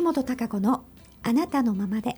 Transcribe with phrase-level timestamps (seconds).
[0.00, 0.82] 杉本孝子の
[1.22, 2.16] あなたのままで。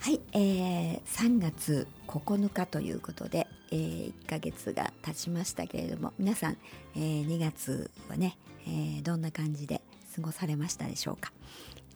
[0.00, 6.56] はい、えー、3月9日ということで、えー、1ヶ月が経ちましたけれども皆さん、
[6.96, 9.80] えー、2月はね、えー、どんな感じで
[10.16, 11.32] 過ごされましたでしょうか、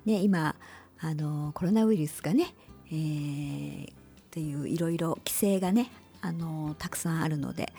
[0.07, 0.55] ね、今
[1.01, 2.55] あのコロナウイルスがね、
[2.93, 3.93] えー、
[4.31, 7.73] といういろいろ規制がねあのたくさんあるので、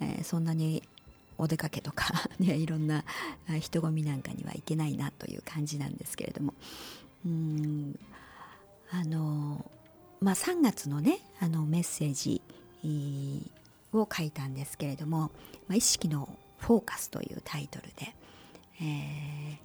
[0.00, 0.82] えー、そんなに
[1.38, 2.06] お出かけとか、
[2.38, 3.04] ね、いろんな
[3.60, 6.54] 人混みなんかにはいけないなという感じなんですけれども。
[7.24, 7.98] うん。
[8.90, 9.64] あの
[10.20, 12.42] まあ3月のねあのメッセージ
[13.92, 15.30] を書いたんですけれども
[15.68, 16.28] 「まあ、意識の
[16.58, 18.14] フォーカス」というタイトルで、
[18.80, 19.58] えー、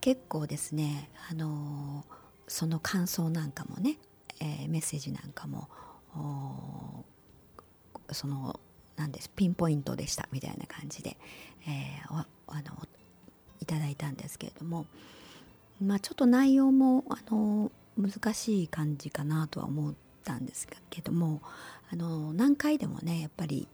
[0.00, 2.04] 結構ですねあの
[2.46, 3.98] その感想なんかもね、
[4.40, 5.68] えー、メッセージなんかも
[8.12, 8.60] その
[8.96, 11.16] なんですピンポイントでしたみたいな感じで、
[11.66, 12.62] えー、あの
[13.60, 14.86] いただいたんですけれども、
[15.80, 21.40] まあ、ちょっと内容もあの難しい感じかなとは思ったんですけども
[21.92, 23.68] あの何回でもねやっぱり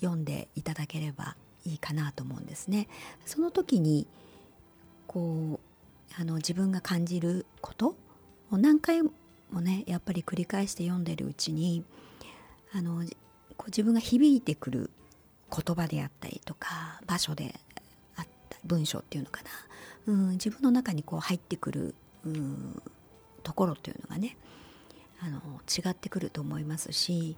[0.00, 2.88] 読んでいただければいいかなと思うんですね。
[3.26, 4.06] その時に
[5.06, 7.96] こうあの自分が感じること
[8.50, 9.10] を何回も
[9.60, 11.84] ねやっぱり繰り返して読んでるうちに
[12.72, 13.04] あの
[13.58, 14.90] こう自分が響いてくる
[15.52, 17.54] 言葉であったりとか場所で
[18.16, 19.42] あった文章っていうのか
[20.06, 22.82] な、うん、自分の中にこう入ってくる、うん、
[23.42, 24.36] ところっていうのがね
[25.20, 27.36] あの違ってくると思いますし、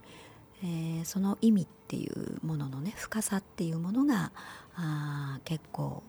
[0.62, 4.32] えー、その意味っていうもののね深さっていうものが
[4.76, 6.02] あ結構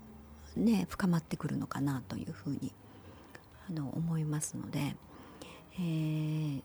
[0.58, 2.74] ね深まってくるのかなというふうに
[3.70, 4.96] あの思いますので、
[5.76, 6.62] えー、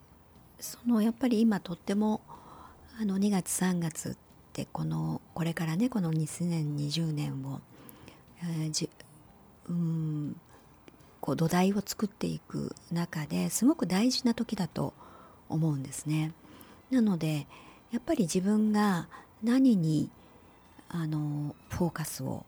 [0.59, 2.21] そのやっぱり今とっても
[2.99, 4.17] あの2月3月っ
[4.53, 7.61] てこのこれからねこの2020年を、
[8.41, 8.89] えー、
[9.69, 10.35] うん
[11.21, 14.95] こう土台を作っていく中ですごく大事な時だと
[15.47, 16.31] 思うんですね。
[16.89, 17.45] なので
[17.91, 19.07] やっぱり自分が
[19.43, 20.09] 何に
[20.89, 22.45] あのフォーカスを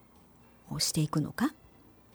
[0.80, 1.54] していくのか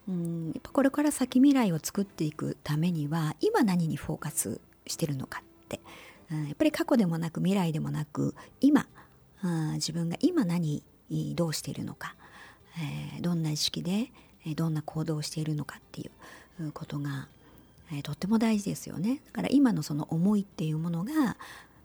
[0.09, 5.81] うんやっぱこれから先未来を作っていくためには今何にフォーカスしてるのかって
[6.31, 8.87] やっぱり過去でもなく未来でもなく今
[9.75, 10.83] 自分が今何
[11.35, 12.15] どうしているのか、
[13.17, 14.11] え、どんな意識で
[14.57, 16.11] どんな行動をしているのかってい
[16.61, 17.29] うことが、
[17.93, 19.21] え、とっても大事ですよね。
[19.27, 21.37] だから今のその思いっていうものが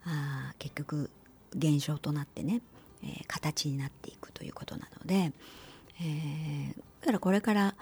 [0.05, 1.09] あ結局
[1.55, 2.61] 現象となってね、
[3.03, 5.33] え、形になっていくということなので、
[6.01, 7.75] え、だからこれから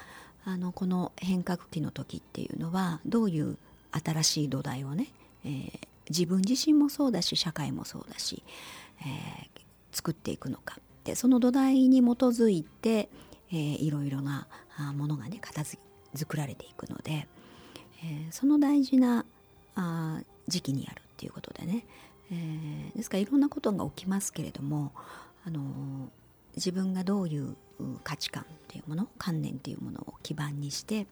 [0.44, 3.57] あのこの変革期の時っていうのはどういう
[3.91, 5.07] 新しい土台をね、
[5.45, 5.72] え、
[6.09, 8.44] 自分自身もそうだし社会もそうだし、
[9.01, 9.06] えー、
[9.91, 10.79] 作っていくのか。
[11.03, 13.09] でその土台に基づいて、
[13.50, 14.47] えー、いろいろな
[14.95, 15.81] ものがね片付
[16.16, 17.28] 作られていくので、
[18.03, 19.25] えー、その大事な
[19.75, 21.85] あ時期にあるっていうことでね、
[22.31, 24.91] えー、ですからいろんなことが起きますけれども、
[25.45, 25.63] あのー、
[26.56, 27.56] 自分がどういう
[28.03, 31.07] 価値観っていうもの観念っていうものを基盤にして、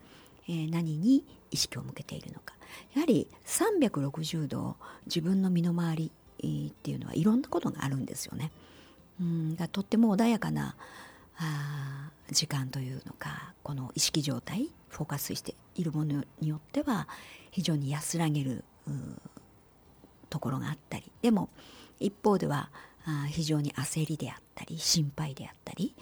[0.47, 2.55] え、何に意識を向けているのか
[2.93, 4.75] やはり360度
[5.05, 6.11] 自分の身の回り
[6.69, 8.51] っていうのはいろんなことがあるんですよね。
[9.19, 10.75] うんがとっても穏やかな
[11.37, 17.07] あ時間というのかこの意識状態フォーカスしているものによっては
[17.51, 18.65] 非常に安らげる
[20.29, 21.49] ところがあったりでも
[21.99, 22.71] 一方では
[23.05, 25.95] あ非常に焦りであったり心配であったり、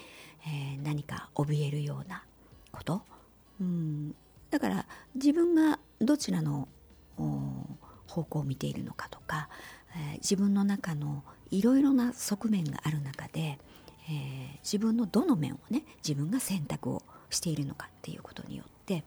[0.48, 2.24] えー、何か怯えるような
[2.72, 3.04] こと、
[3.62, 4.16] うん、
[4.54, 6.68] だから自分がどちらの
[8.06, 9.50] 方向を見ているのかとか、
[9.96, 13.58] えー、自分の中のいろいろな側面がある中で、
[14.08, 19.04] えー、自分のどの面をね自分が選択をしているのかっていうことによって、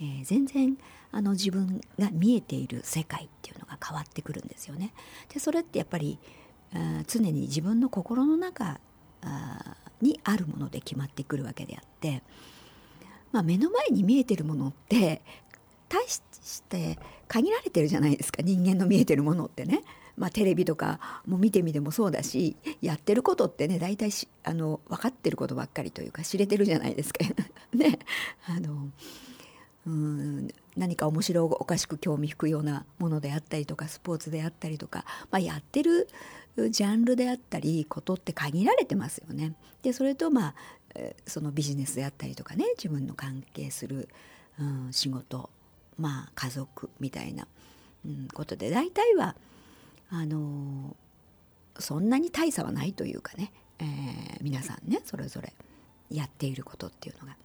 [0.00, 0.76] えー、全然
[1.12, 4.92] あの自分が見えている世界っていうのが変わってくるんですよね。
[5.32, 6.18] でそれってやっぱり
[7.06, 8.80] 常に自分の心の中
[10.00, 12.24] にあるもので決まってくるわけであって
[13.34, 15.20] まあ、目の前に見えてるものって
[15.88, 19.82] 大して限られてるじゃないですか人間の見えてるものってね。
[20.16, 27.24] まあ、テレビとかも見てみてもそうだしやってることってね大体しあの分かってることばっかりというか知れてるじゃないですか。
[27.74, 27.98] ね
[28.46, 28.90] あの
[29.88, 36.08] うん何か面白おかしく興味引くようなものであったりとかスポーツであったりとか、まあ、やってる
[36.70, 39.54] ジャンルであったりことって限られてますよね。
[39.82, 40.54] でそれとまあ
[41.26, 44.08] そのビジネスであったりとかね自分の関係する、
[44.60, 45.50] うん、仕事
[45.98, 47.46] まあ家族みたいな、
[48.06, 49.34] うん、ことで大体は
[50.10, 50.96] あの
[51.78, 53.86] そんなに大差はないというかね、えー、
[54.42, 55.52] 皆さんねそれぞれ
[56.10, 57.36] やっていることっていうのが。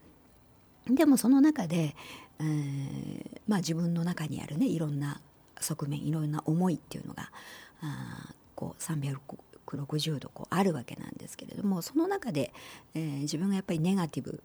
[0.87, 1.95] でもその中で、
[2.39, 5.21] えー、まあ、自分の中にあるねいろんな
[5.59, 7.31] 側面いろんな思いっていうのが
[7.81, 9.17] あこう360
[9.77, 12.51] 度こうあるわけなんですけれどもその中で、
[12.95, 14.41] えー、自分がやっぱりネガティブ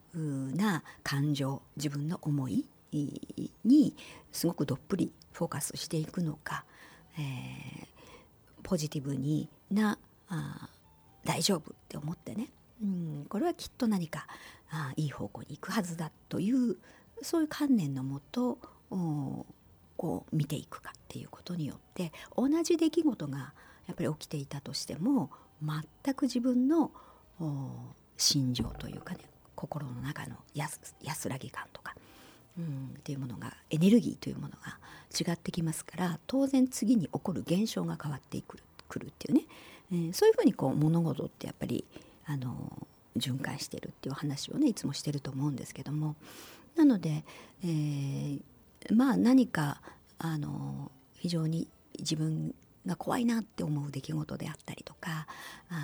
[0.56, 2.64] な感情自分の思い
[3.64, 3.96] に
[4.32, 6.64] すごくどっぷりフォーカスしていくのか、
[7.18, 7.86] えー、
[8.62, 9.98] ポジティブにな
[10.28, 10.68] あ
[11.24, 12.48] 大丈夫って思ってね、
[12.82, 14.26] うん、これはきっと何か
[14.70, 16.76] あいい方向に行くはずだという
[17.22, 18.58] そういう観念のもと
[19.96, 23.54] こう見ていくかっていうことによって同じ出来事が
[23.86, 25.30] やっぱり起きていたとしても
[25.62, 26.90] 全く自分の
[28.16, 29.20] 心情というかね
[29.54, 31.94] 心の中の安らぎ感とか、
[32.58, 34.78] うん、っていうものがエネルギーというものが
[35.18, 39.44] 違ってきますから当然次に起こる現象が変わってくるくるっていうね、
[39.92, 41.84] えー、そういうふうにこう物事ってやっぱり
[42.26, 42.86] あの
[43.16, 46.16] 循環してるっていう話をねいつもしてると思うんですけども。
[46.76, 47.24] なので、
[47.62, 48.40] えー、
[48.92, 49.80] まあ何か
[50.18, 52.52] あの非常に自分
[52.86, 55.26] が怖いなって思う出来事であったりとか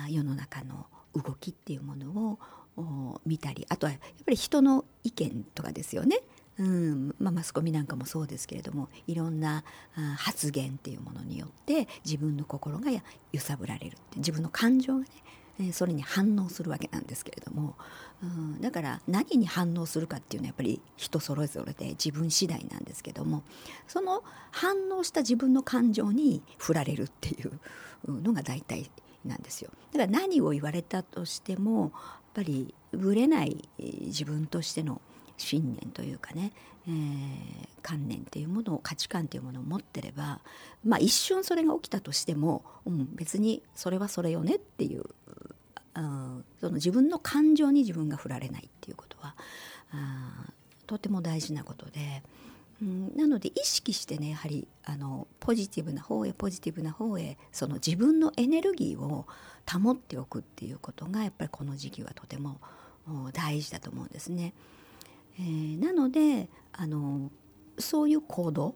[0.09, 2.37] 世の中の動きっていうもの
[2.77, 6.19] を見たりあとはやっぱり人の意見とかですよね。
[6.59, 9.63] うんまあ、マスコミなんかもそうですけれどもいろんな
[10.17, 12.91] 発言っていうものによって自分の心が
[13.31, 15.07] 揺さぶられる自分の感情がね
[15.73, 17.75] それに反応するわけなんですけれども、
[18.23, 23.43] うん、だから何に反応するかっていうのはやっぱり人それぞれで自分次第なんですけども
[23.87, 27.59] その反応した自分の感情に振られるっていう
[28.07, 28.89] のが大体
[29.25, 29.69] なんですよ。
[29.93, 31.91] だから何を言われたとしてもやっ
[32.33, 35.01] ぱりぶれない自分としての
[35.41, 36.53] 信念というかね、
[36.87, 40.39] えー、観念っていうものを価値観っていうものを持ってれば、
[40.83, 45.03] まあ、一瞬それが起きたとしても、うん、別にそれはそれよねっていう
[45.93, 49.35] あその自分の感情に自分が振られないっていうことは
[49.91, 50.51] あ
[50.87, 52.23] とても大事なことで、
[52.81, 59.27] うん、なので意識してねやはりあのポジティブな方へポジティブな方へその自分のエネルギーを
[59.69, 62.59] 保っておくっていうことがやっぱりこの時期はとても
[63.33, 64.53] 大事だと思うんですね。
[65.39, 67.31] えー、なのであの
[67.77, 68.75] そういう行動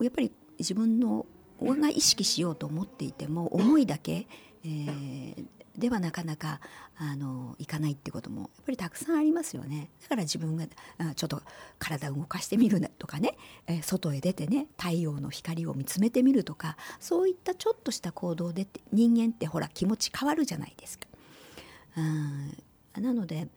[0.00, 1.26] やっぱり自分の
[1.60, 4.26] が意識しようと思っていても思いだけ、
[4.64, 5.44] えー、
[5.76, 6.60] ではなかなか
[6.96, 10.66] あのいかないってこともやっぱりたくさんありますよねだから自分が
[11.14, 11.42] ちょっと
[11.78, 13.36] 体を動かしてみるとかね、
[13.66, 21.06] えー、外へ出てね太陽の光を見つめてみるとかそういったちょっとした行動で人間ってほら気持ち変わるじゃないですか。
[21.96, 23.48] うんなので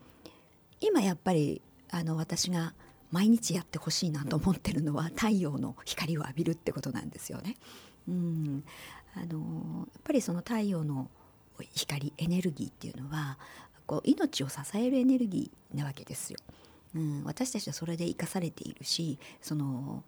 [0.79, 1.61] 今やっぱり
[1.91, 2.73] あの私が
[3.11, 7.57] 毎日やってほしいなと思ってるのは太陽の光を浴びるってことなんですよね。
[8.07, 8.63] うん
[9.13, 11.09] あのやっぱりその太陽の
[11.73, 13.37] 光エネルギーっていうのは
[13.85, 16.39] こう命を支えるエネルギーなわけですよ。
[16.95, 20.03] うん、私たちはそれで生かされているしその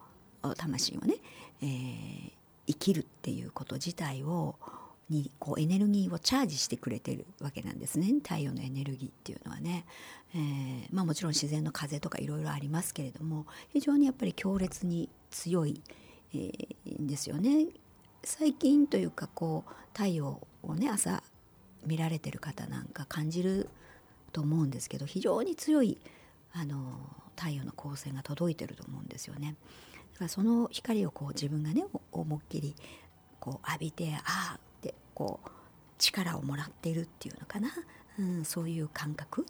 [0.58, 1.16] 魂をね、
[1.62, 2.32] えー、
[2.68, 4.56] 生きるっていうこと自体を
[5.14, 8.08] にこうエネルギーをチャージしてくれてるわけなんですね。
[8.24, 9.86] 太陽のエネルギーっていうのはね、
[10.36, 15.82] えー、まあ、もちろん自然の風とかいろいろありますけれども非常にやっぱり強烈に強い、
[16.34, 17.68] えー、んですよね。
[18.24, 21.22] 最近というかこう太陽をね朝
[21.86, 23.70] 見られてる方なんか感じる
[24.32, 26.00] と思うんですけど非常に強い
[26.54, 26.78] あの
[27.36, 29.56] 太陽の光線が届いてると思うんですよね。
[30.14, 32.76] だからその光をこう自分がね思いっきり
[33.40, 34.73] こう浴びてああって
[35.14, 35.50] こう
[35.98, 37.70] 力をもらっているっていうのかな、
[38.20, 39.46] うん、そういう感覚、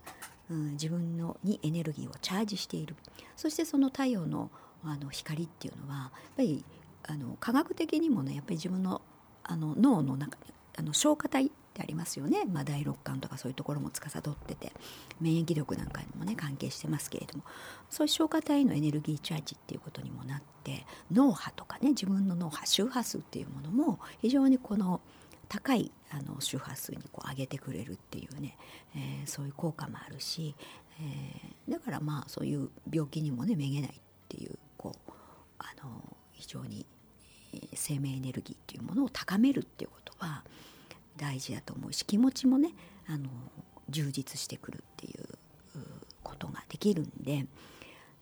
[0.50, 2.96] うん、自分のにエネルギーをチャージしている。
[3.36, 4.50] そしてその太陽の
[4.86, 6.66] あの光っていうのはやっぱり
[7.04, 9.02] あの科学的にもねやっぱり自分の
[9.44, 10.38] あの脳の中
[10.78, 14.72] あの消化体ってありますよね、まあ、第六感とかそういうところも司ってて
[15.20, 17.44] 免疫力なんかにもね関係してますけれども。
[17.90, 25.00] そういう消化体のエネルギーチャージっていうことにもなって脳波とかね自分の脳波周波数っていうものも非常にこの
[25.54, 28.58] 高いあの周波数にこう上げてくれるっていうね、
[28.96, 30.56] えー、そういう効果もあるし、
[31.00, 33.94] えー、だからまあそういう病気にもねめげないっ
[34.30, 35.12] ていうこう
[35.60, 36.88] あの非常に
[37.76, 40.44] 生命エネルギーっていうものを高めるっていうことは
[41.18, 42.72] 大事だと思うし気持ちもね
[43.08, 43.30] あの
[43.90, 45.28] 充実してくるっていう
[46.24, 47.46] ことができるんで、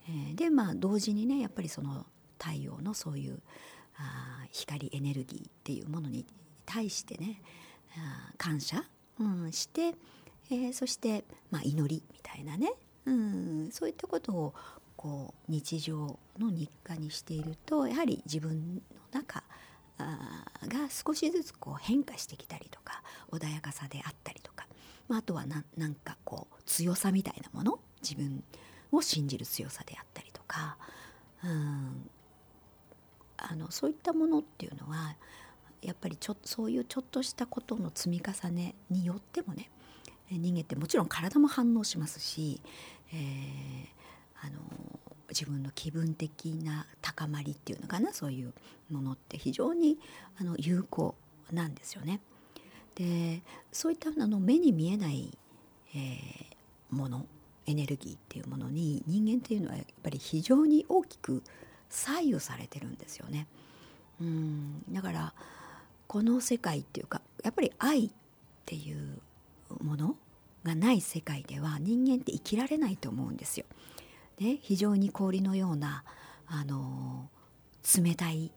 [0.10, 2.06] えー、でまあ同時にねやっぱりその
[2.38, 3.40] 太陽のそういう
[3.96, 6.26] あ光エネルギーっていうものに
[6.72, 7.42] 対してね
[8.38, 8.84] 感謝、
[9.20, 9.94] うん、して、
[10.50, 12.72] えー、そして、まあ、祈りみたいなね、
[13.06, 14.54] うん、そういったことを
[14.96, 19.44] こう日常の日課にしているとやはり自分の中
[19.98, 24.68] が少しずつこう変化してきたりとか穏やかさであったりとか、
[25.08, 28.44] まあ、あとはなんかこう強さみたいなもの自分
[28.92, 30.78] を信じる強さであったりとか、
[31.44, 32.10] うん、
[33.38, 35.16] あのそういったものっていうのは
[35.82, 39.70] やっぱりちょそういうちょっとしたことの積み重ねによってもね
[40.30, 42.62] 人間ってもちろん体も反応しますし、
[43.14, 44.60] えー、あの
[45.30, 48.54] 自分の気分的な高まりっていうのかなそういう
[48.90, 49.98] ものって非常に
[50.40, 51.16] あの有効
[51.52, 52.22] なんですよね。
[52.96, 55.38] でそういったあの目に見えない、
[55.96, 57.26] えー、もの
[57.66, 61.42] エネルギーっていうものに人間っていうのはやっぱり非常に大きく
[61.90, 63.48] 左右されてるんですよね。
[64.20, 65.34] うんだから
[66.12, 68.10] この世界っていうかやっぱり愛っ
[68.66, 69.22] ていう
[69.82, 70.18] もの
[70.62, 73.66] がない世界では人間って生きられないと思うんですよ。
[74.38, 76.04] ね、非常に氷のような
[76.48, 77.30] あの
[77.98, 78.52] 冷たい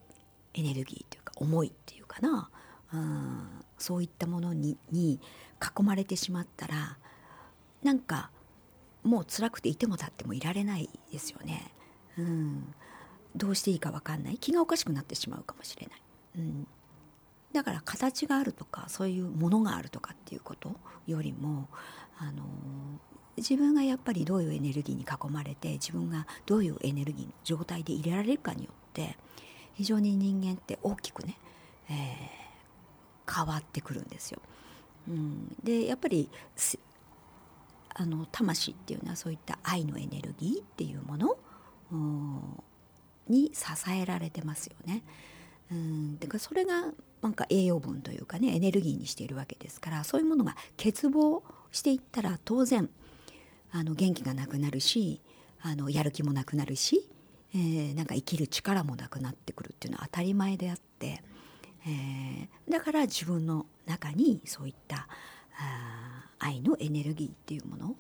[0.55, 2.51] エネルギーというか思いっていうかな、
[2.93, 5.21] うん、そういったものにに
[5.63, 6.99] 囲まれてしまったら
[7.85, 8.33] なんか
[9.05, 11.73] もう辛くていても立ってもいられないですよね。
[12.19, 12.75] うん、
[13.37, 16.03] どうしていいか分かんない気がおかしくなってしまうかもしれない。
[16.39, 16.67] うん
[17.55, 20.75] だから形があるとかそういうものがあるとかっていうこと
[21.07, 21.69] よりも
[22.19, 22.43] あの
[23.37, 29.17] 自分がやっぱりどういうエネルギーに囲まれて自分がどういうエネルギーの状態で入れられるかによって
[29.75, 31.39] 非常に人間って大きくね、
[31.89, 34.41] えー、変わってくるんですよ。
[35.09, 36.29] うん、でやっぱり
[37.91, 41.37] あの魂っていうのはそういった愛のエネルギーっていうもの
[43.29, 45.05] に支えられてますよね。
[45.71, 46.93] うん、だかそれが
[47.25, 52.91] なんか栄養分というかねエネルギーにしているわけですからそういうものが欠乏していったら当然
[53.73, 55.21] あの元気がなくなるし
[55.63, 57.09] あのやる気もなくなるし、
[57.55, 61.23] えー、なんか生きる力もなくなってくるっていうのは当たり前であって、
[61.87, 65.09] えー、だから自分の中にそういった
[65.59, 67.97] あ愛のエネルギーっていうもの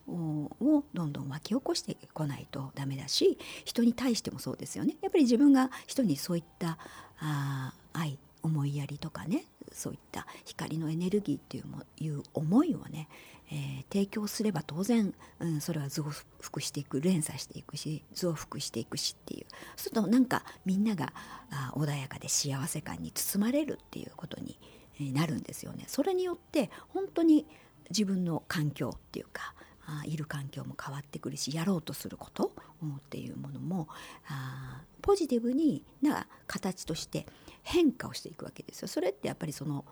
[0.68, 4.96] をどんどん巻き起こしてこないとダメだし人に対してもそうですよね。
[5.00, 6.76] やっぱり自分が人にそういった
[7.20, 13.08] あ愛思いやりとかねそういった光のエネルギーっていうもいう思いをね、
[13.50, 21.12] えー、提供すれば当然、うん、それは増幅していく連鎖していくし増幅していくしっていうそうするとなんかみんなが
[21.50, 24.58] あ穏やかで幸せ感に包まれるっていうことに
[25.12, 25.84] なるんですよね。
[25.88, 27.46] それによって本当に
[27.90, 29.54] 自分の環境っていうか
[29.86, 32.52] あいる環境も変わってくるしやろうとすること
[32.96, 33.88] っていうものも
[34.28, 37.26] あポジティブにな形として
[37.64, 38.88] 変化をしていくわけですよ。
[38.88, 39.84] それってやっぱりその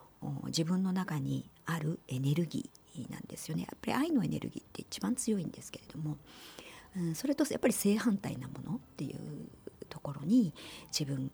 [0.46, 3.62] 自分の中にあるエネルギーなんですよね。
[3.62, 6.18] やっぱり愛のエネルギーって一番強いんですけれども、
[6.96, 9.18] うん、それとやっぱり正反対なものっていう
[9.88, 10.54] ところに
[10.96, 11.30] 自分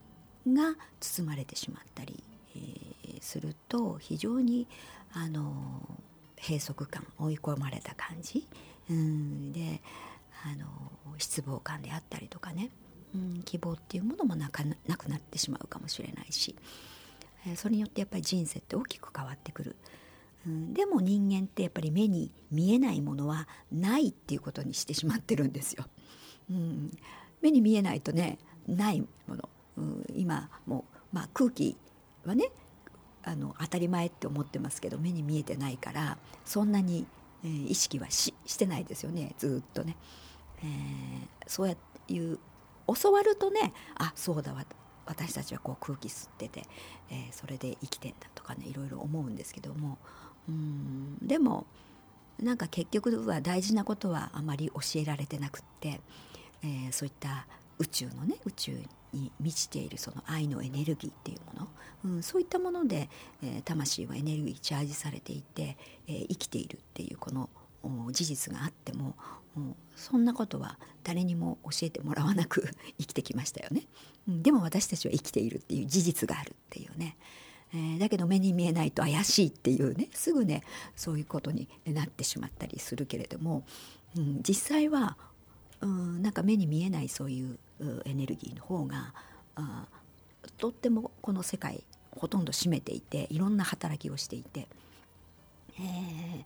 [0.46, 2.22] が包まれてしまったり、
[2.54, 4.68] えー、すると非常に
[5.12, 6.00] あの
[6.40, 8.46] 閉塞感追い込まれた感じ、
[8.88, 9.82] うん、で
[10.44, 10.66] あの
[11.18, 12.70] 失望感であったりとかね、
[13.14, 16.54] うん、希望っていうものもなかなくなってしまうかもしれないし、
[17.46, 19.76] え、それによってやっぱり人生って大きく変わってくる。
[20.46, 25.84] うん、でも人間ってやっぱり目に見えないものはないっていうことにしてしまってるんですよ。
[26.50, 26.96] うん、
[27.40, 31.76] 目に見えないとねないもの、うん、今もう、まあ、空気
[32.24, 32.50] はね
[33.24, 37.06] あの当たり前って思ってますけど目に見えてないからそんなに、
[37.44, 39.96] えー、意識はししてないですよねずっとね、
[40.62, 41.76] えー、そうや
[42.08, 42.38] いう
[42.94, 44.64] 教わるとねあそうだわ
[45.06, 46.64] 私たちはこう空気吸ってて、
[47.10, 49.98] えー、それで生きてんだとかねいろいろ思うんですけども
[50.48, 51.66] うんでも
[52.42, 56.00] なんか結局は大事なことはあまり教えられてなくって、
[56.62, 57.46] えー、そういった
[57.78, 58.72] 宇宙のね宇宙
[59.12, 61.68] に満ちているその愛のエネルギーっていうも
[62.04, 63.08] の、うん、そういったもので、
[63.42, 65.76] えー、魂はエネルギーチャージされていて、
[66.06, 67.48] えー、生きているっていうこの
[68.10, 69.14] 事実があっても
[69.96, 72.68] そんなことは誰にも教えてもらわなく
[72.98, 73.86] 生きてきましたよね、
[74.26, 77.16] でも私たちは生きているっていう事実があるっていうね、
[77.72, 80.62] えー、だけど目に見えないと怪しいっていうねすぐね
[80.96, 83.64] そういうことになってしまったりするけれども、
[84.16, 85.16] うん、実際は
[85.80, 87.58] うんなんか目に見えないそういう
[88.04, 89.14] エネルギーの方が
[89.54, 89.86] あ
[90.56, 94.68] とってもこの世界ほとんど占めていていろんな働きをしていて、
[95.78, 96.44] えー、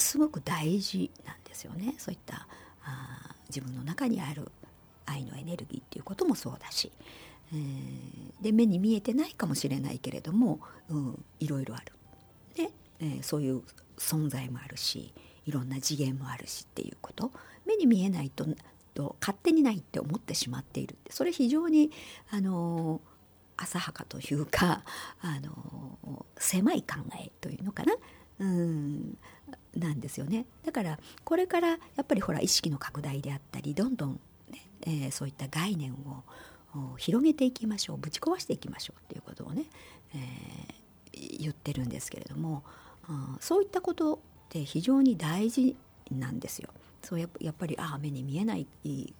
[0.00, 1.94] すごく大事なんですよね。
[1.98, 2.46] そういった
[2.82, 4.50] あ自分の中にある
[5.06, 6.90] 愛のエネルギーっていうこともそうだし、
[7.52, 11.92] えー、で目に見えてないかもしれないけれども、うん、いろいろある、
[12.62, 13.62] ねえー、そういう
[13.98, 15.12] 存在もあるし
[15.46, 17.32] いろんな次元もあるしっていうこと。
[17.66, 18.46] 目に見えないと
[18.94, 20.96] と勝手にないって思ってしまっている。
[21.10, 21.90] それ非常に
[22.30, 23.00] あの
[23.56, 24.82] 浅はかというか
[25.20, 27.94] あの狭い考えというのかな、
[28.40, 29.18] うん
[29.76, 30.46] なんですよね。
[30.64, 34.20] だからこれからやっぱりほら意識の拡大であったりどんどん
[34.50, 36.24] ね、えー、そういった概念を
[36.96, 39.64] 広げていきましょうぶち壊していきましょうっていうことをね、
[40.14, 42.64] えー、言ってるんですけれども、
[43.08, 44.18] うん、そういったことっ
[44.48, 45.76] て非常に大事
[46.10, 46.70] なんですよ。
[47.02, 48.66] そうやっぱりああ目に見えない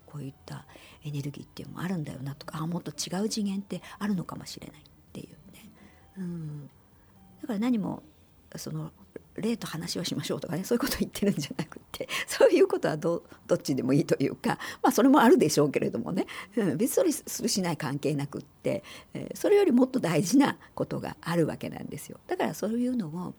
[0.04, 0.66] こういった
[1.02, 4.84] エネルギーっていうのもあるんだよなとかああもっと違う次元ってあるのかもしれないっ
[5.14, 5.70] ていうね、
[6.18, 6.70] うん、
[7.40, 8.02] だから何も
[8.56, 8.92] その
[9.36, 18.82] 例と話をしましょうとかねそういうことを言ってるんじゃなくて そういうことはどどっちでもいいというかまあそれもあるでしょうけれどもね、うん、別にするしない関係なくって、
[19.14, 22.18] えー、それよりもっと大事なことがあるわけなんですよ。
[22.26, 23.34] だからそういうのを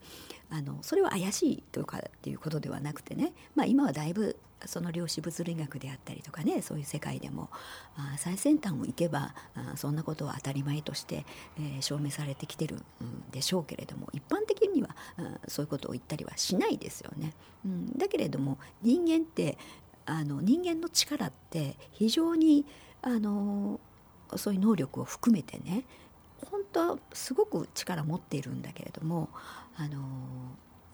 [0.52, 7.48] あのそれは怪しいとかっていうことではなくてね、まあ、今はだいぶその量子物理学であったりとかねそういう世界でも
[7.96, 11.24] あ最先端を行けばあそんなことは当たり前として、
[11.58, 12.82] えー、証明されてきてるん
[13.32, 17.32] でしょうけれども一般的にはあそういうことを言ったりはしないですよね。
[17.64, 19.56] うん、だけれども人間って
[20.04, 22.66] あの人間の力って非常に
[23.00, 23.80] あの
[24.36, 25.84] そういう能力を含めてね
[26.50, 29.28] 本当すごく力持っているんだけれども
[29.76, 30.02] あの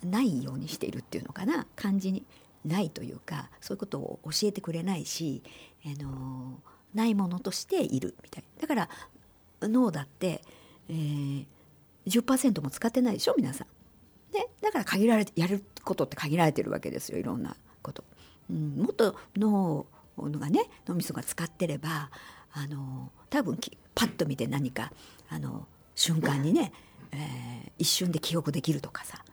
[0.04, 2.24] ないようにしているっていうのかな感じに
[2.64, 5.42] ないというかそういうことを教えてくれないし、
[5.86, 6.60] あの
[6.94, 8.88] ないものとしているみたいだから
[9.62, 10.42] 脳だって、
[10.88, 11.46] えー、
[12.06, 13.66] 10%も使ってないでしょ皆さん。
[14.34, 18.04] ね、だから限られてやることって限られてるわけですよいろんなこと。
[18.50, 19.86] うん、もっと脳
[20.18, 22.10] がね脳みそが使ってれば
[22.52, 23.58] あの多分
[23.94, 24.92] パッと見て何か
[25.28, 26.72] あの瞬間にね、
[27.12, 29.24] えー、一瞬で記憶できるとかさ、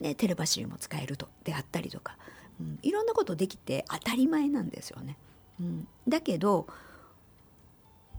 [0.00, 2.16] ね、テレパシーも使えるとであったりとか、
[2.60, 5.16] うん、いろんなことできて当たり前なんですよね。
[5.60, 6.66] うん、だけど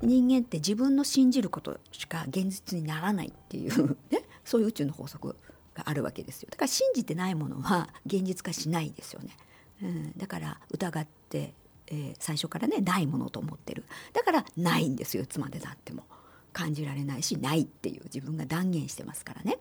[0.01, 5.35] 人間って自分の信じることしか現実にならないっていう ねそういう宇宙の法則
[5.75, 6.49] があるわけですよ。
[6.51, 9.35] だから信じてないものは現実化しないですよね、
[9.81, 11.53] うん、だから疑って
[11.87, 13.83] えー、最初からねないものと思ってる。
[14.13, 16.05] だからないんですよいつまでたっても。
[16.53, 19.57] 感じられないしないっていう自分が断言してますからね。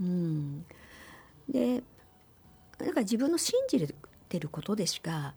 [0.00, 0.64] うん、
[1.48, 1.82] で
[2.78, 3.92] だから自分の信じ
[4.28, 5.34] てることでしか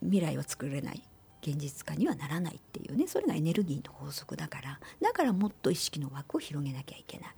[0.00, 1.02] 未来は作れない
[1.42, 4.80] 現実化にはならないっていうねそれがエネルギーの法則だから。
[5.00, 7.28] だからもっと意識の枠を広げなきゃいけない、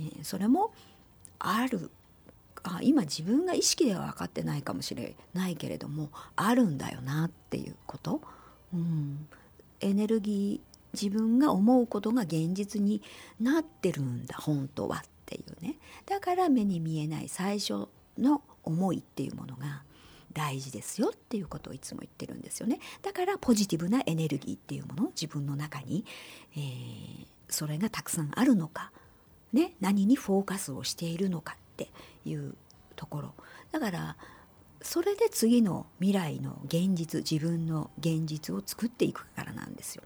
[0.00, 0.72] えー、それも
[1.38, 1.90] ある
[2.62, 8.20] あ今自分が意識では分かってないかもしれないけれどもあるんだよなっていうこと、
[8.74, 9.28] うん、
[9.80, 10.65] エネルギー
[11.00, 13.02] 自分が思うことが現実に
[13.40, 15.76] なってるんだ本当はっていうね。
[16.06, 19.82] だから目に見えない最初の思いっていうものが
[20.32, 22.78] 大事ですよっていうことをいつも言ってるんですよね。
[23.02, 26.04] だからポジティブなエネルギーっていうものを自分の中に、
[26.54, 28.92] えー、それがたくさんあるのか、
[29.52, 31.90] ね、何にフォーカスをしているのかって
[32.24, 32.54] いう
[32.96, 33.34] ところ。
[33.72, 34.16] だから
[34.82, 40.02] それで次の未来の現実自分の現実を作っていくからなんですよ。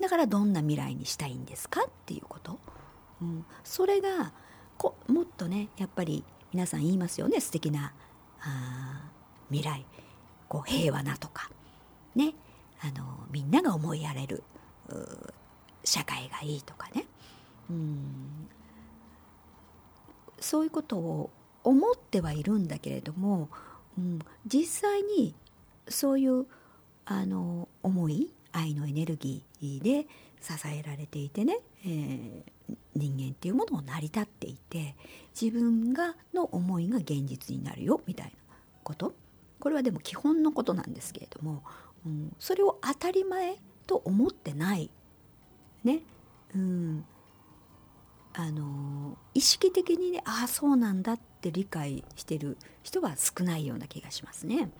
[0.00, 2.58] だからどんな未来にしたいんですかっていうこと、
[3.20, 4.32] うん、それが
[4.76, 7.40] こもっとねやっぱり皆さん言いますよね。
[7.40, 7.92] 素敵な
[8.40, 9.10] あ
[9.50, 9.84] 未来。
[10.48, 11.50] こう平和なとか。
[12.14, 12.34] ね。
[12.80, 14.42] あのみんなが思いやれる
[15.84, 17.04] 社会がいいとかね。
[17.68, 18.48] うん。
[20.40, 21.30] そういうことを
[21.64, 23.48] 思ってはいるんだけれども、
[23.98, 25.34] うん、実際に
[25.88, 26.46] そういう
[27.04, 30.06] あの思い愛のエネルギーで
[30.40, 32.44] 支えられていてね、えー、
[32.94, 34.94] 人間っていうものを成り立っていて
[35.40, 38.32] 自分がの思いが現実になるよみたいな
[38.82, 39.14] こと。
[39.60, 41.64] これはでも基本のことなんですけれども、
[42.06, 43.56] うん、それを当たり前
[43.86, 44.90] と思ってない。
[45.84, 46.00] ね、
[46.54, 47.04] うん、
[48.34, 54.70] あの意識的にねああそうなんだって理解してる人は少ないような気がしますね。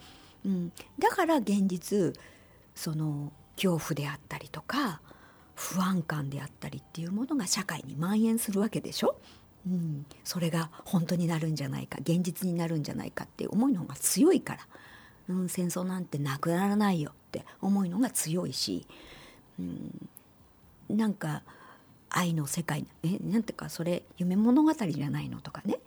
[0.44, 2.14] うん、だから現実
[2.74, 5.00] その恐怖であったりとか
[5.54, 9.18] 不安感であったりっていうものが社会に蔓延するわけでしょ？
[9.66, 14.60] うん、それが本当になるんじゃないか現実になるんじゃないかっていう思いの方が強いから、
[15.28, 18.86] うん、戦争なんてなくならないよって思いのが強いし、
[19.58, 20.08] うん、
[20.88, 21.42] なんか
[22.08, 25.80] 愛の世界えなんていうかそれ夢物語じゃないのとかね、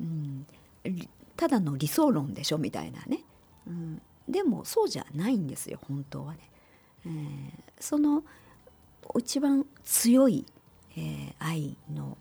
[0.00, 0.46] うん、
[1.36, 3.24] ただの理想論でしょみたいなね、
[3.66, 6.50] うん、でもそうじゃないんですよ本当はね。
[7.06, 8.22] えー、その
[9.18, 10.46] 一番強い、
[10.96, 12.16] えー、愛の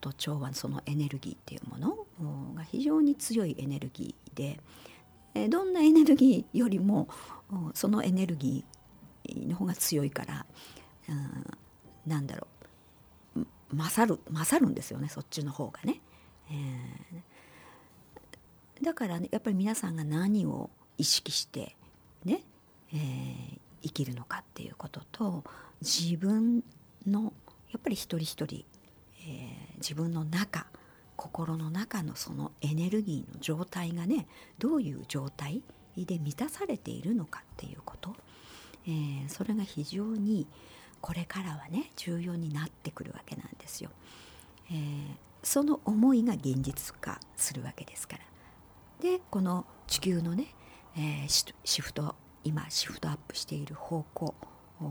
[0.00, 4.60] と調和そのエネルギーっていうものが非常に強いエネルギーで、
[5.34, 7.08] えー、どんなエネルギーよりも
[7.72, 10.46] そのエネルギーの方が強いから、
[11.08, 11.46] うん、
[12.06, 12.46] なんだろ
[13.36, 16.00] う勝る勝るんですよねそっちの方がね。
[16.50, 17.22] え
[18.82, 21.76] だからねやっぱり皆さんが何を意識して
[22.24, 22.42] ね、
[22.92, 25.44] えー、生きるのかっていうことと
[25.80, 26.64] 自分
[27.06, 27.32] の
[27.70, 28.64] やっぱり一人一人、
[29.20, 30.66] えー、自分の中
[31.16, 34.26] 心の中のそのエネルギーの状態がね
[34.58, 35.62] どういう状態
[35.96, 38.16] で満たされているのかっていうこと、
[38.86, 40.46] えー、それが非常に
[41.00, 43.90] これからはね重要になってくるわけなんですよ。
[44.70, 44.76] えー、
[45.42, 48.24] その思いが現実化するわけですから。
[49.00, 50.54] でこの地球のね、
[50.96, 54.34] えー、シフト今シフトアップしている方向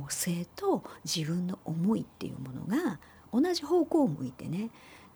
[0.10, 3.00] 性と自分の思いっていうものが
[3.32, 4.70] 同じ方向を向いてね、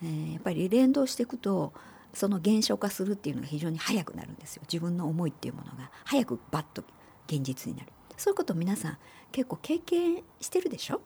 [0.04, 1.74] えー、やっぱり連動していくと
[2.14, 4.64] その現象化するっていうのが非常に早くなるんですよ。
[4.72, 6.84] 自分の思いっていうものが早くバッと
[7.28, 7.92] 現実になる。
[8.18, 8.98] そういうことを皆さん
[9.32, 11.02] 結構経験してるでしょ、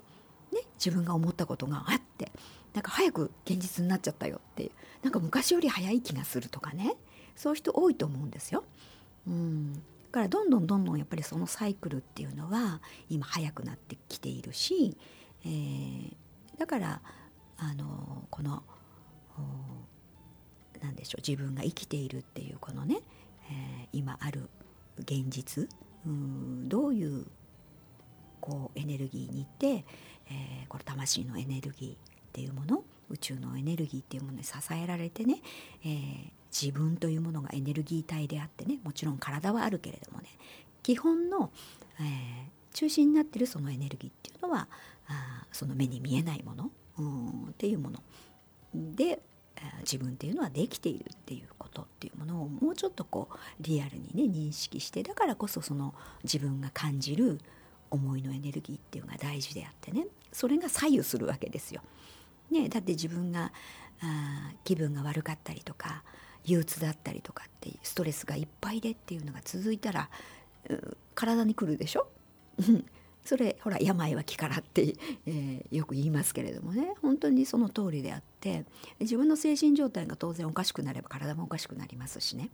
[0.53, 2.31] ね、自分が思ったことがあって
[2.73, 4.71] なんか早く現実になっちゃったよっていう
[5.03, 6.95] なんか昔より早い気がするとかね
[7.35, 8.63] そういう人多いと思うんですよ。
[9.27, 9.83] うん。
[10.11, 14.97] からどんどんどんどんやっぱりそのサイクルっていうのは今早くなってきているし、
[15.45, 16.13] えー、
[16.57, 17.01] だから
[17.57, 18.63] あのこの
[20.81, 22.97] 何でしょう自分が生きているっていうこのね、
[23.49, 24.49] えー、今ある
[24.99, 25.69] 現実
[26.05, 27.25] うんどういう
[28.39, 31.97] こうエネルギーにいて、えー、これ魂のエネルギーっ
[32.33, 35.41] ていうもの宇宙のエネルギーっていうものに支えられてね、
[35.83, 40.27] えー、自分というものがエネルギー体であってねもちろん体はあるけれどもね
[40.83, 41.51] 基本の、
[41.99, 44.67] えー、中心になってるそのエネルギーっていうのは
[45.07, 47.99] あその目に見えないものうんっていうもの
[48.73, 49.21] で
[49.81, 55.93] 自分っていうのはできているっていうことっていうものをもうちょっとこうリアルにね認識してだからこそその
[56.23, 57.39] 自分が感じる
[57.89, 61.81] 思いのエネルギーっていうのが大事であってねそれが左右するわけですよ。
[62.51, 63.51] ね、だって自分が
[64.01, 66.03] あ気分が悪かったりとか
[66.43, 70.09] 憂鬱だったりとかっていうストレスがいっぱいでっていうのが続いたら
[71.15, 72.07] 体に来るでしょ？
[73.23, 74.95] それほら病は気からって、
[75.27, 76.95] えー、よく言いますけれどもね。
[77.03, 78.65] 本当にその通りであって
[78.99, 82.49] 自分の精神状態が当然おかしくなれば体もおかしくなりますしね、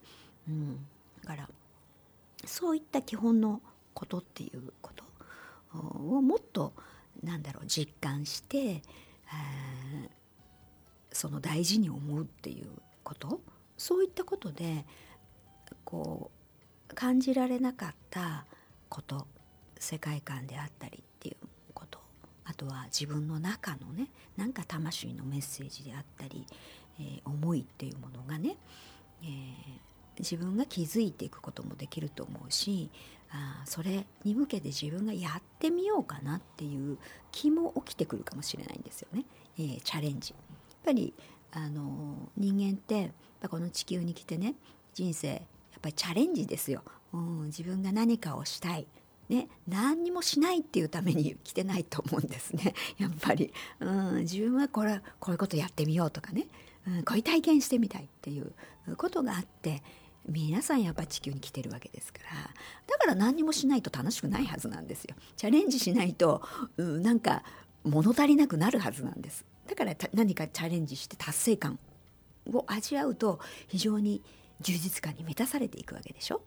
[0.47, 0.85] うん、
[1.21, 1.49] だから
[2.43, 3.61] そういった基本の
[3.93, 5.05] ことっていうこと
[5.77, 6.73] をもっと
[7.23, 8.81] なんだろう実感して、
[9.33, 10.09] え、
[11.11, 12.67] その大事に思うっていう
[13.03, 13.41] こと？
[13.77, 14.85] そういったことで
[15.83, 16.31] こ
[16.91, 18.45] う感じられなかった
[18.89, 19.27] こと
[19.79, 21.99] 世界観であったりっていうこと？
[22.45, 26.45] あとは自分の中のねなんか魂のメッセージであったり、
[26.99, 28.55] えー、思いっていうものがね、
[29.21, 29.29] えー、
[30.19, 32.89] 自分が気づいていくこともできると思うし
[33.31, 36.97] あそれに向けて自分がやってみようかなっていう
[37.31, 39.25] 気も起きてくるかもしれないんですよね、
[39.59, 40.31] えー、チャレンジ。
[40.31, 40.39] やっ
[40.85, 41.13] ぱり
[41.51, 43.11] あの人間って
[43.49, 44.55] この地球に来てね
[44.93, 45.39] 人生やっ
[45.81, 48.87] ぱりチャレンジですよ、うん、自分が何かをしたい。
[49.29, 52.73] ね、何にもしないっていうために 来てないと思うんですね。
[52.97, 56.47] やっぱり、うん、自分はこれこういうことやってみようとかね、
[56.87, 58.53] うん、こういう体験してみたいっていう
[58.95, 59.83] ことがあって
[60.27, 62.25] 皆さんやっぱ地球に来てるわけですから
[62.87, 65.15] だから何にもしないと楽しくないはずなんですよ。
[65.35, 66.41] チャレンジしないと、
[66.77, 67.43] うん、なんか
[67.83, 69.45] 物足りなくなるはずなんです。
[69.67, 71.79] だから何かチャレンジして達成感
[72.53, 74.21] を味わうと非常に
[74.61, 76.41] 充実感に満たされていくわけでしょ、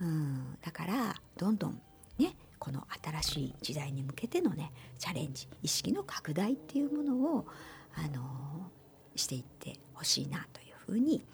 [0.00, 1.80] うん、だからどんどん
[2.18, 7.46] ねこの新しい時代に向けてのねチャレンジ意識の拡大っていうものを、
[7.94, 8.70] あの、
[9.16, 11.24] していってほしいなというふうに、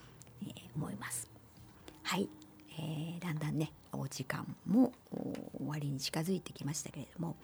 [0.43, 1.30] えー、思います。
[2.11, 2.29] はい、
[2.77, 4.92] えー、だんだんねお時間も
[5.57, 7.37] 終わりに近づいてきましたけれども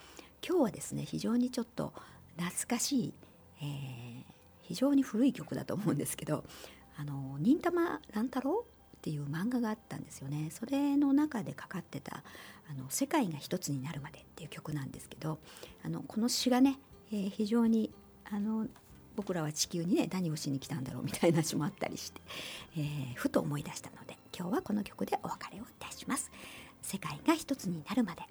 [0.44, 1.92] 今日はですね非常にちょっと
[2.36, 3.14] 懐かしい、
[3.62, 3.66] えー、
[4.62, 6.42] 非常に古い曲だと思うんですけど
[6.98, 8.66] 「あの忍たま乱太郎」
[8.98, 10.48] っていう漫画があったんですよね。
[10.50, 12.24] それの中でかかってた
[12.68, 15.38] 「あの世界が一つになるまで」っていう曲なんですけど
[15.84, 16.80] あのこの詩がね、
[17.12, 17.92] えー、非常に
[18.24, 18.66] あの
[19.16, 22.20] 僕らは地球にね何をしに来たんだろうみたいな話もあったりして、
[22.76, 26.30] えー、ふと思い出したので今日はこの曲でお別れをいたします。
[26.82, 28.22] 世界が一つになるまで